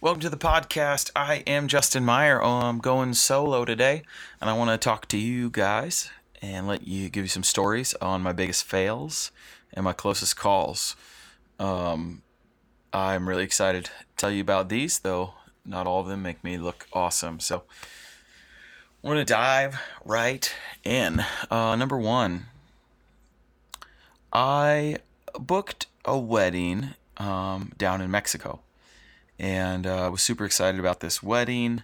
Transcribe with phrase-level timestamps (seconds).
[0.00, 1.10] Welcome to the podcast.
[1.16, 2.40] I am Justin Meyer.
[2.40, 4.04] I'm going solo today,
[4.40, 6.08] and I want to talk to you guys
[6.40, 9.32] and let you give you some stories on my biggest fails
[9.74, 10.94] and my closest calls.
[11.58, 12.22] Um,
[12.92, 15.34] I'm really excited to tell you about these, though
[15.64, 17.40] not all of them make me look awesome.
[17.40, 17.64] So,
[19.02, 20.54] we're to dive right
[20.84, 21.24] in.
[21.50, 22.46] Uh, number one,
[24.32, 24.98] I
[25.40, 28.60] booked a wedding um, down in Mexico
[29.38, 31.82] and uh, was super excited about this wedding.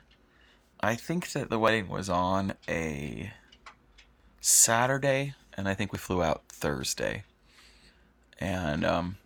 [0.81, 3.33] I think that the wedding was on a
[4.41, 7.25] Saturday, and I think we flew out Thursday.
[8.39, 9.17] And um,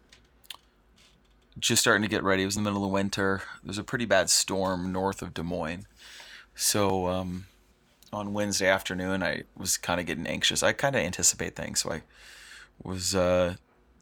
[1.58, 2.42] just starting to get ready.
[2.42, 3.42] It was in the middle of winter.
[3.62, 5.86] There was a pretty bad storm north of Des Moines.
[6.54, 7.46] So um,
[8.12, 10.62] on Wednesday afternoon, I was kind of getting anxious.
[10.62, 12.02] I kind of anticipate things, so I
[12.82, 13.56] was uh,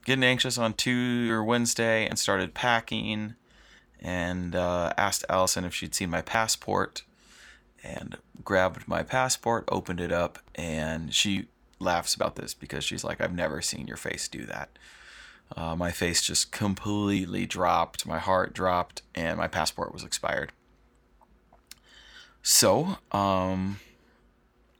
[0.04, 3.34] getting anxious on Tuesday or Wednesday and started packing
[4.00, 7.02] and uh, asked Allison if she'd seen my passport
[7.82, 11.46] and grabbed my passport, opened it up, and she
[11.78, 14.70] laughs about this because she's like, I've never seen your face do that.
[15.56, 20.52] Uh, my face just completely dropped, my heart dropped, and my passport was expired.
[22.42, 23.78] So, um,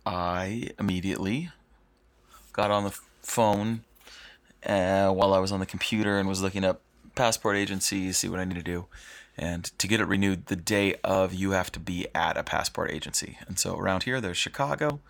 [0.05, 1.51] I immediately
[2.53, 3.83] got on the phone
[4.65, 6.81] uh, while I was on the computer and was looking up
[7.17, 8.87] passport agency, see what I need to do.
[9.37, 12.91] And to get it renewed the day of, you have to be at a passport
[12.91, 13.39] agency.
[13.49, 15.01] And so around here, there's Chicago,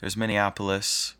[0.00, 1.14] there's Minneapolis,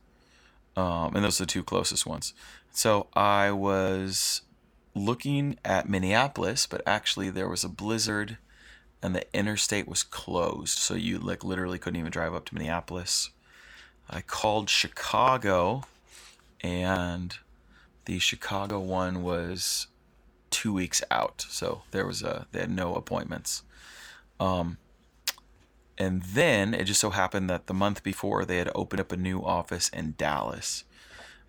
[0.77, 2.35] um, and those are the two closest ones.
[2.73, 4.43] So I was
[4.95, 8.37] looking at Minneapolis, but actually there was a blizzard
[9.03, 10.79] and the interstate was closed.
[10.79, 13.31] So you like literally couldn't even drive up to Minneapolis.
[14.09, 15.85] I called Chicago
[16.61, 17.37] and
[18.05, 19.87] the Chicago one was
[20.61, 21.47] two weeks out.
[21.49, 23.63] So there was a they had no appointments.
[24.39, 24.77] Um,
[25.97, 29.17] and then it just so happened that the month before they had opened up a
[29.17, 30.85] new office in Dallas.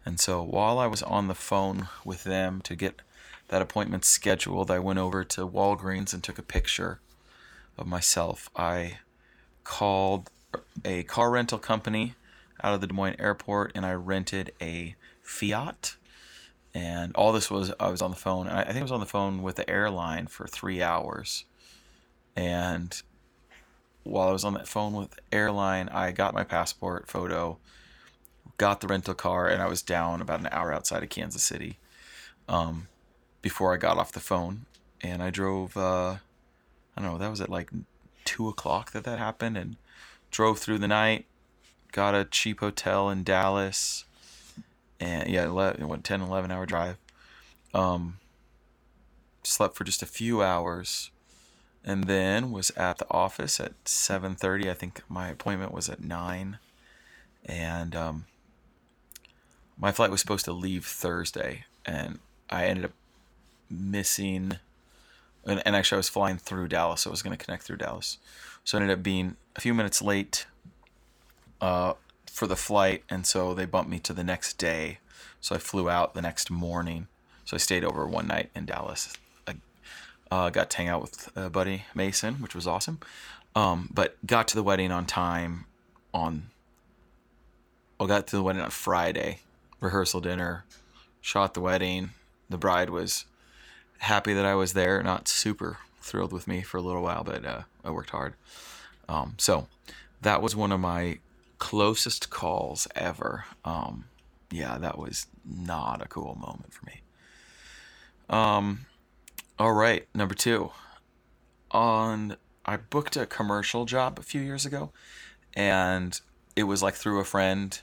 [0.05, 3.01] And so while I was on the phone with them to get
[3.49, 7.01] that appointment scheduled, I went over to Walgreens and took a picture
[7.77, 8.49] of myself.
[8.55, 8.99] I
[9.65, 10.31] called
[10.85, 12.15] a car rental company
[12.63, 15.97] out of the Des Moines airport and I rented a Fiat
[16.73, 18.47] and all this was I was on the phone.
[18.47, 21.45] I think I was on the phone with the airline for three hours,
[22.35, 23.01] and
[24.03, 27.57] while I was on that phone with airline, I got my passport photo,
[28.57, 31.77] got the rental car, and I was down about an hour outside of Kansas City.
[32.47, 32.87] Um,
[33.41, 34.65] before I got off the phone,
[35.01, 35.75] and I drove.
[35.75, 36.17] Uh,
[36.95, 37.17] I don't know.
[37.17, 37.69] That was at like
[38.25, 39.75] two o'clock that that happened, and
[40.29, 41.25] drove through the night.
[41.91, 44.05] Got a cheap hotel in Dallas
[45.01, 46.97] and yeah, 11, what 10, 11 hour drive.
[47.73, 48.19] Um,
[49.43, 51.09] slept for just a few hours,
[51.83, 54.69] and then was at the office at 7:30.
[54.69, 56.59] I think my appointment was at nine,
[57.45, 58.25] and um,
[59.77, 62.19] my flight was supposed to leave Thursday, and
[62.49, 62.93] I ended up
[63.69, 64.59] missing.
[65.43, 67.77] And, and actually, I was flying through Dallas, so I was going to connect through
[67.77, 68.19] Dallas.
[68.63, 70.45] So I ended up being a few minutes late.
[71.59, 71.93] Uh,
[72.29, 74.99] for the flight, and so they bumped me to the next day.
[75.39, 77.07] So I flew out the next morning.
[77.45, 79.13] So I stayed over one night in Dallas.
[79.47, 79.55] I
[80.29, 82.99] uh, got to hang out with uh, buddy Mason, which was awesome.
[83.55, 85.65] Um, but got to the wedding on time
[86.13, 86.47] on.
[87.99, 89.39] Well, got to the wedding on Friday,
[89.79, 90.65] rehearsal dinner,
[91.19, 92.11] shot the wedding.
[92.49, 93.25] The bride was
[93.99, 97.45] happy that I was there, not super thrilled with me for a little while, but
[97.45, 98.33] uh, I worked hard.
[99.07, 99.67] Um, so
[100.21, 101.19] that was one of my
[101.61, 103.45] closest calls ever.
[103.63, 104.05] Um,
[104.49, 107.01] yeah, that was not a cool moment for me.
[108.31, 108.87] Um,
[109.59, 110.71] all right, number two.
[111.69, 112.35] On
[112.65, 114.91] I booked a commercial job a few years ago,
[115.53, 116.19] and
[116.55, 117.79] it was like through a friend.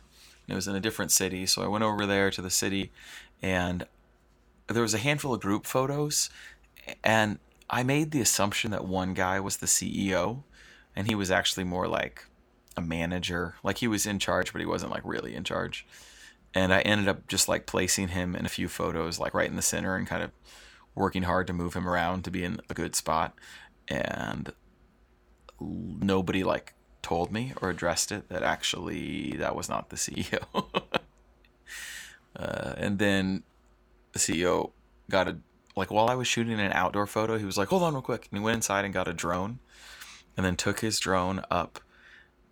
[0.49, 2.91] It was in a different city, so I went over there to the city,
[3.41, 3.87] and
[4.66, 6.31] there was a handful of group photos,
[7.05, 7.39] and
[7.71, 10.42] I made the assumption that one guy was the CEO,
[10.97, 12.28] and he was actually more like
[12.78, 13.57] a manager.
[13.63, 15.86] Like he was in charge, but he wasn't like really in charge.
[16.54, 19.57] And I ended up just like placing him in a few photos, like right in
[19.57, 20.30] the center, and kind of
[20.95, 23.34] working hard to move him around to be in a good spot.
[23.89, 24.53] And
[25.60, 30.42] nobody like told me or addressed it that actually that was not the CEO.
[32.36, 33.42] uh, and then
[34.13, 34.71] the CEO
[35.10, 35.39] got a
[35.77, 38.28] like while I was shooting an outdoor photo, he was like, "Hold on, real quick,"
[38.30, 39.59] and he went inside and got a drone,
[40.36, 41.80] and then took his drone up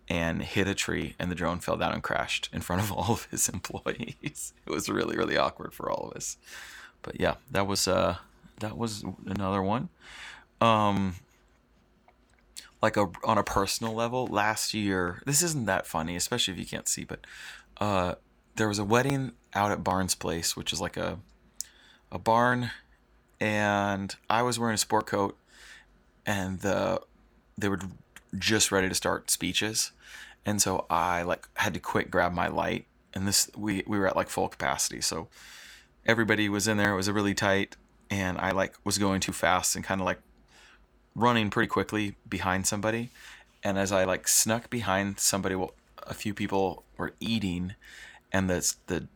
[0.09, 3.13] and hit a tree and the drone fell down and crashed in front of all
[3.13, 4.53] of his employees.
[4.65, 6.37] It was really really awkward for all of us.
[7.01, 8.17] But yeah, that was uh
[8.59, 9.89] that was another one.
[10.61, 11.15] Um
[12.81, 16.65] like a on a personal level, last year, this isn't that funny, especially if you
[16.65, 17.25] can't see, but
[17.79, 18.15] uh,
[18.55, 21.19] there was a wedding out at Barnes Place, which is like a
[22.11, 22.71] a barn,
[23.39, 25.37] and I was wearing a sport coat,
[26.25, 27.01] and the
[27.57, 27.79] they were
[28.37, 29.91] just ready to start speeches,
[30.45, 34.07] and so I like had to quick grab my light, and this we we were
[34.07, 35.27] at like full capacity, so
[36.05, 36.93] everybody was in there.
[36.93, 37.75] It was a really tight,
[38.09, 40.19] and I like was going too fast and kind of like
[41.15, 43.09] running pretty quickly behind somebody,
[43.63, 47.75] and as I like snuck behind somebody, well, a few people were eating,
[48.31, 49.07] and the the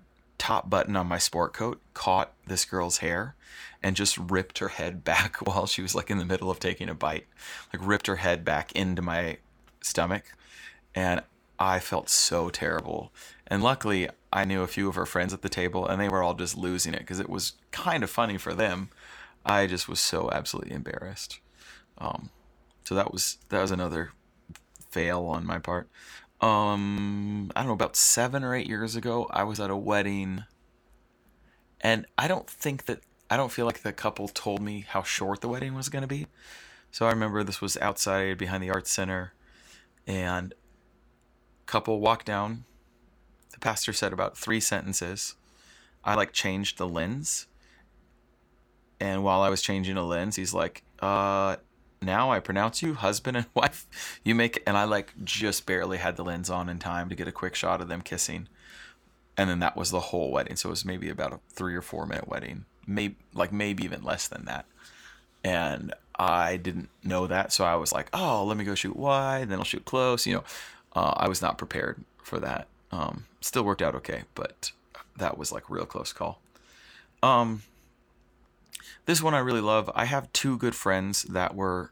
[0.42, 3.36] top button on my sport coat caught this girl's hair
[3.84, 6.90] and just ripped her head back while she was like in the middle of taking
[6.90, 7.28] a bite.
[7.72, 9.38] Like ripped her head back into my
[9.82, 10.24] stomach.
[10.96, 11.22] And
[11.60, 13.14] i felt so terrible.
[13.46, 16.24] And luckily i knew a few of her friends at the table and they were
[16.24, 18.90] all just losing it because it was kind of funny for them.
[19.46, 21.40] I just was so absolutely embarrassed.
[22.00, 22.32] Um,
[22.84, 24.14] so that was that was another
[24.90, 25.88] fail on my part
[26.42, 30.44] um I don't know about 7 or 8 years ago I was at a wedding
[31.80, 35.42] and I don't think that I don't feel like the couple told me how short
[35.42, 36.28] the wedding was going to be.
[36.92, 39.34] So I remember this was outside behind the art center
[40.06, 40.54] and
[41.66, 42.66] couple walked down.
[43.52, 45.36] The pastor said about 3 sentences.
[46.04, 47.48] I like changed the lens.
[49.00, 51.56] And while I was changing the lens, he's like, "Uh
[52.02, 53.88] now I pronounce you husband and wife.
[54.24, 57.28] You make and I like just barely had the lens on in time to get
[57.28, 58.48] a quick shot of them kissing.
[59.38, 60.56] And then that was the whole wedding.
[60.56, 62.66] So it was maybe about a 3 or 4 minute wedding.
[62.86, 64.66] Maybe like maybe even less than that.
[65.44, 69.50] And I didn't know that, so I was like, "Oh, let me go shoot wide,
[69.50, 70.44] then I'll shoot close." You know,
[70.96, 72.68] uh, I was not prepared for that.
[72.92, 74.72] Um, still worked out okay, but
[75.18, 76.40] that was like real close call.
[77.24, 77.64] Um,
[79.06, 79.90] this one I really love.
[79.96, 81.92] I have two good friends that were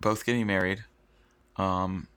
[0.00, 0.84] both getting married.
[1.56, 2.08] Um,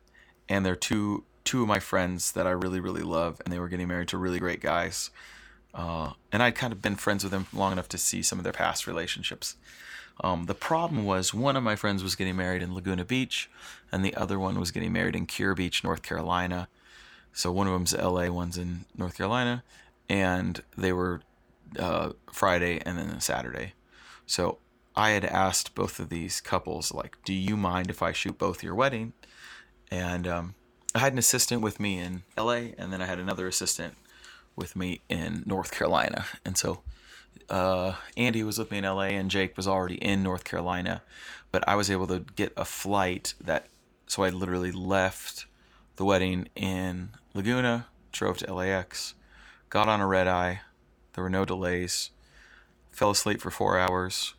[0.48, 3.70] and they're two two of my friends that I really really love, and they were
[3.70, 5.10] getting married to really great guys.
[5.74, 8.44] Uh, and I'd kind of been friends with them long enough to see some of
[8.44, 9.56] their past relationships.
[10.22, 13.50] Um, the problem was one of my friends was getting married in Laguna Beach,
[13.92, 16.68] and the other one was getting married in Kure Beach, North Carolina.
[17.34, 19.64] So one of them's L.A., one's in North Carolina,
[20.10, 21.22] and they were
[21.78, 23.74] uh, Friday and then Saturday.
[24.26, 24.60] So
[24.96, 28.64] I had asked both of these couples, like, do you mind if I shoot both
[28.64, 29.14] your wedding?
[29.90, 30.56] And um,
[30.94, 33.96] I had an assistant with me in LA, and then I had another assistant
[34.56, 36.26] with me in North Carolina.
[36.46, 36.82] And so
[37.50, 41.02] uh, Andy was with me in LA, and Jake was already in North Carolina.
[41.52, 43.68] But I was able to get a flight that,
[44.08, 45.46] so I literally left
[45.96, 49.16] the wedding in Laguna, drove to LAX,
[49.70, 50.62] got on a red eye.
[51.14, 52.12] There were no delays
[52.92, 54.36] fell asleep for four hours.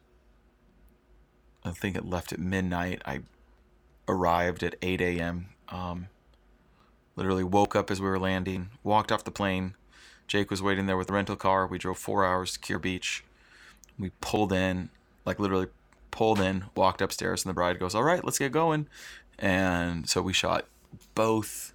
[1.65, 3.03] I think it left at midnight.
[3.05, 3.21] I
[4.07, 5.49] arrived at 8 a.m.
[5.69, 6.09] Um,
[7.17, 9.75] literally woke up as we were landing, walked off the plane.
[10.27, 11.67] Jake was waiting there with the rental car.
[11.67, 13.25] We drove four hours to Kure Beach.
[13.99, 14.91] We pulled in,
[15.25, 15.69] like literally
[16.11, 18.89] pulled in, walked upstairs, and the bride goes, All right, let's get going.
[19.39, 20.67] And so we shot
[21.15, 21.75] both,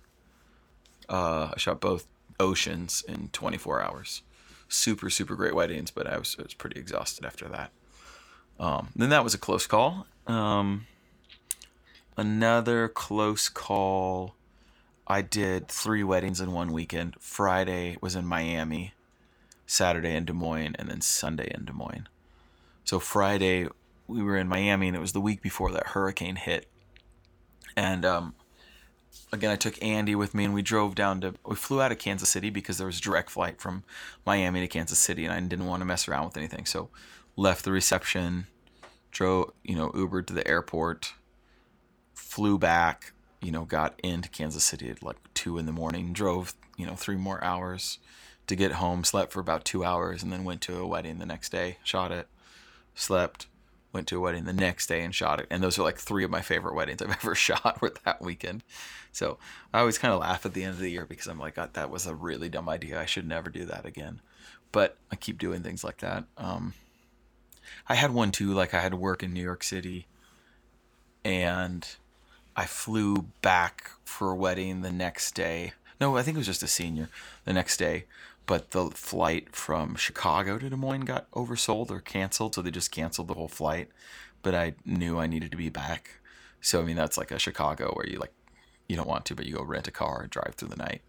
[1.10, 2.08] uh, I shot both
[2.40, 4.22] oceans in 24 hours
[4.69, 7.72] super super great weddings, but I was, I was pretty exhausted after that.
[8.60, 10.08] Um, then that was a close call.
[10.25, 10.88] Um,
[12.15, 14.36] another close call.
[15.08, 17.15] I did three weddings in one weekend.
[17.20, 18.94] Friday was in Miami,
[19.65, 22.10] Saturday in Des Moines, and then Sunday in Des Moines.
[22.84, 23.68] So Friday
[24.08, 26.68] we were in Miami, and it was the week before that hurricane hit.
[27.75, 28.34] And um,
[29.31, 32.00] again, I took Andy with me and we drove down to, we flew out of
[32.00, 33.83] Kansas City because there was a direct flight from
[34.25, 36.65] Miami to Kansas City and I didn't want to mess around with anything.
[36.65, 36.89] So
[37.36, 38.47] left the reception,
[39.12, 41.13] drove, you know, Ubered to the airport,
[42.13, 46.53] flew back, you know, got into Kansas City at like two in the morning, drove,
[46.77, 48.00] you know, three more hours
[48.47, 51.25] to get home, slept for about two hours and then went to a wedding the
[51.25, 52.27] next day, shot it,
[52.95, 53.47] slept,
[53.98, 55.48] went to a wedding the next day and shot it.
[55.50, 58.63] And those are like three of my favorite weddings I've ever shot were that weekend.
[59.12, 59.39] So
[59.74, 61.74] I always kind of laugh at the end of the year because I'm like, God,
[61.74, 63.01] that was a really dumb idea.
[63.01, 64.22] I should never do that again.
[64.72, 66.25] But I keep doing things like that.
[66.38, 66.75] Um,
[67.89, 70.06] I had one too, like I had to work in New York City
[71.25, 71.88] and
[72.56, 75.74] I flew back for a wedding the next day.
[76.00, 77.10] No, I think it was just a senior
[77.46, 78.06] the next day
[78.48, 82.92] but the flight from Chicago to Des Moines got oversold or canceled, so they just
[82.92, 83.89] canceled the whole flight.
[84.42, 86.22] But I knew I needed to be back,
[86.62, 88.34] so I mean that's like a Chicago where you like
[88.88, 91.01] you don't want to, but you go rent a car and drive through the night.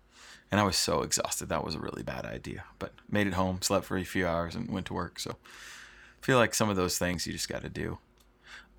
[0.50, 2.64] And I was so exhausted that was a really bad idea.
[2.78, 5.20] But made it home, slept for a few hours, and went to work.
[5.20, 7.98] So I feel like some of those things you just got to do.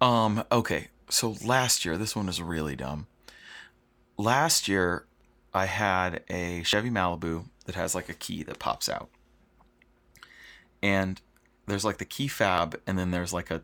[0.01, 0.89] Um, okay.
[1.09, 3.07] So last year, this one was really dumb.
[4.17, 5.05] Last year,
[5.53, 9.09] I had a Chevy Malibu that has like a key that pops out.
[10.81, 11.21] And
[11.67, 13.61] there's like the key fob, and then there's like a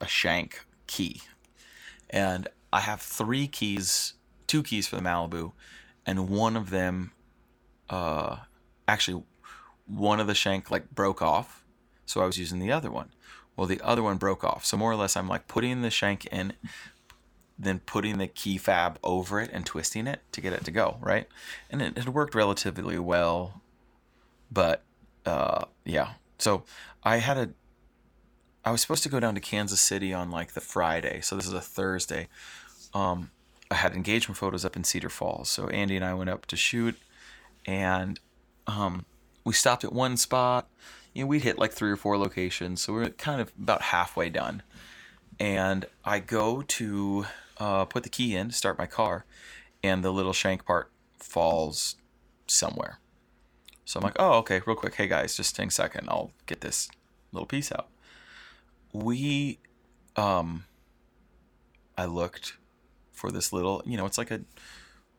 [0.00, 1.20] a shank key.
[2.08, 4.14] And I have three keys,
[4.46, 5.52] two keys for the Malibu,
[6.06, 7.12] and one of them,
[7.90, 8.36] uh,
[8.88, 9.22] actually,
[9.86, 11.62] one of the shank like broke off,
[12.06, 13.10] so I was using the other one.
[13.54, 16.24] Well, the other one broke off, so more or less, I'm like putting the shank
[16.26, 16.54] in,
[17.58, 20.96] then putting the key fob over it and twisting it to get it to go
[21.00, 21.28] right,
[21.70, 23.62] and it, it worked relatively well,
[24.50, 24.82] but
[25.26, 26.14] uh, yeah.
[26.38, 26.64] So
[27.02, 27.50] I had a
[28.64, 31.46] I was supposed to go down to Kansas City on like the Friday, so this
[31.46, 32.28] is a Thursday.
[32.94, 33.30] Um,
[33.70, 36.56] I had engagement photos up in Cedar Falls, so Andy and I went up to
[36.56, 36.96] shoot,
[37.66, 38.18] and
[38.66, 39.04] um,
[39.44, 40.68] we stopped at one spot.
[41.12, 43.82] You know, we'd hit like three or four locations, so we are kind of about
[43.82, 44.62] halfway done.
[45.38, 47.26] And I go to
[47.58, 49.24] uh, put the key in to start my car,
[49.82, 51.96] and the little shank part falls
[52.46, 52.98] somewhere.
[53.84, 54.94] So I'm like, oh, okay, real quick.
[54.94, 56.08] Hey guys, just take a second.
[56.08, 56.88] I'll get this
[57.32, 57.88] little piece out
[58.94, 59.58] we
[60.16, 60.64] um
[61.98, 62.56] I looked
[63.12, 64.40] for this little, you know, it's like a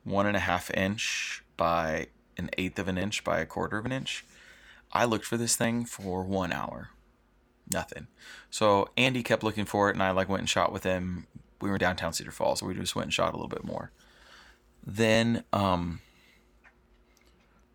[0.03, 3.85] one and a half inch by an eighth of an inch by a quarter of
[3.85, 4.25] an inch.
[4.91, 6.89] I looked for this thing for one hour.
[7.71, 8.07] Nothing.
[8.49, 11.27] So Andy kept looking for it and I like went and shot with him.
[11.61, 13.91] We were downtown Cedar Falls, so we just went and shot a little bit more.
[14.85, 16.01] Then um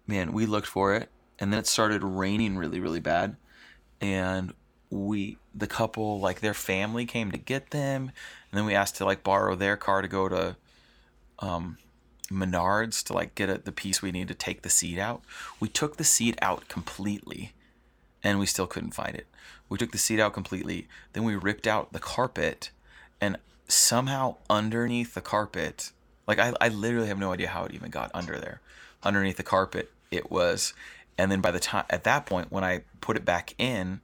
[0.06, 1.08] man, we looked for it
[1.38, 3.36] and then it started raining really, really bad.
[4.00, 4.52] And
[4.90, 8.10] we the couple like their family came to get them
[8.50, 10.56] and then we asked to like borrow their car to go to
[11.38, 11.78] um
[12.30, 15.22] Menards to like get a, the piece we need to take the seat out.
[15.58, 17.52] We took the seat out completely
[18.22, 19.26] and we still couldn't find it.
[19.68, 22.70] We took the seat out completely, then we ripped out the carpet
[23.20, 23.36] and
[23.72, 25.92] somehow underneath the carpet,
[26.26, 28.60] like I, I literally have no idea how it even got under there.
[29.02, 30.74] Underneath the carpet, it was
[31.20, 34.00] and then by the time at that point when I put it back in,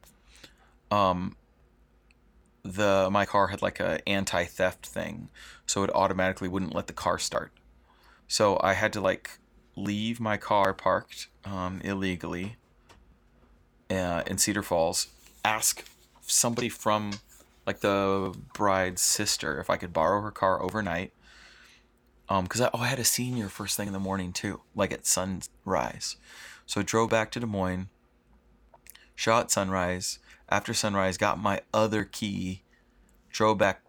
[0.90, 1.36] um,
[2.62, 5.30] the my car had like a anti-theft thing,
[5.66, 7.52] so it automatically wouldn't let the car start.
[8.28, 9.38] So I had to like
[9.76, 12.56] leave my car parked um, illegally
[13.90, 15.08] uh, in Cedar Falls,
[15.44, 15.84] ask
[16.20, 17.12] somebody from
[17.66, 21.12] like the bride's sister if I could borrow her car overnight.
[22.28, 24.92] Um, because I, oh, I had a senior first thing in the morning too, like
[24.92, 26.16] at sunrise.
[26.64, 27.88] So I drove back to Des Moines,
[29.14, 30.18] shot sunrise,
[30.48, 32.62] after sunrise, got my other key,
[33.30, 33.82] drove back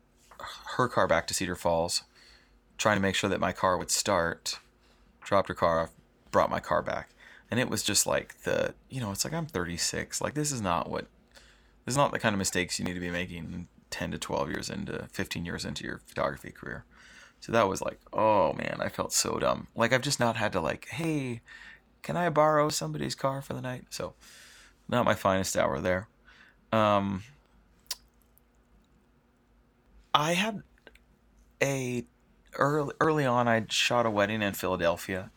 [0.75, 2.03] her car back to Cedar Falls,
[2.77, 4.59] trying to make sure that my car would start,
[5.21, 5.91] dropped her car off,
[6.31, 7.09] brought my car back.
[7.49, 10.21] And it was just like the, you know, it's like I'm 36.
[10.21, 11.07] Like, this is not what,
[11.87, 14.49] this is not the kind of mistakes you need to be making 10 to 12
[14.49, 16.83] years into, 15 years into your photography career.
[17.39, 19.67] So that was like, oh man, I felt so dumb.
[19.73, 21.39] Like, I've just not had to, like, hey,
[22.01, 23.85] can I borrow somebody's car for the night?
[23.89, 24.15] So,
[24.89, 26.09] not my finest hour there.
[26.73, 27.23] Um,
[30.13, 30.63] I had
[31.63, 32.03] a
[32.55, 33.47] early early on.
[33.47, 35.31] I shot a wedding in Philadelphia,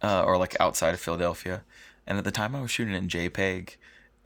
[0.00, 1.64] uh, or like outside of Philadelphia,
[2.06, 3.76] and at the time I was shooting in JPEG,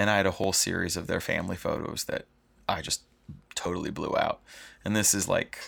[0.01, 2.25] and I had a whole series of their family photos that
[2.67, 3.03] I just
[3.55, 4.41] totally blew out.
[4.83, 5.59] And this is like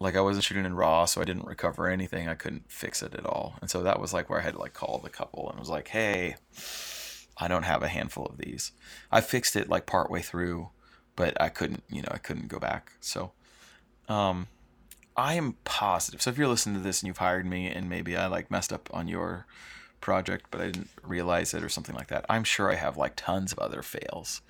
[0.00, 2.28] like I wasn't shooting in RAW, so I didn't recover anything.
[2.28, 3.54] I couldn't fix it at all.
[3.60, 5.68] And so that was like where I had to like call the couple and was
[5.68, 6.34] like, "Hey,
[7.36, 8.72] I don't have a handful of these.
[9.12, 10.70] I fixed it like partway through,
[11.14, 12.94] but I couldn't, you know, I couldn't go back.
[13.00, 13.30] So,
[14.08, 14.48] um,
[15.16, 16.20] I am positive.
[16.20, 18.72] So if you're listening to this and you've hired me and maybe I like messed
[18.72, 19.46] up on your
[20.00, 23.14] project, but I didn't realize it or something like that, I'm sure I have like
[23.16, 24.42] tons of other fails.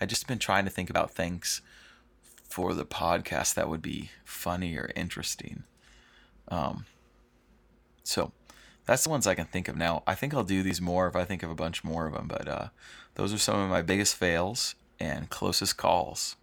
[0.00, 1.60] I just been trying to think about things
[2.48, 5.64] for the podcast that would be funny or interesting.
[6.48, 6.86] Um,
[8.02, 8.32] so
[8.86, 10.02] that's the ones I can think of now.
[10.06, 12.28] I think I'll do these more if I think of a bunch more of them,
[12.28, 12.68] but uh,
[13.14, 16.36] those are some of my biggest fails and closest calls.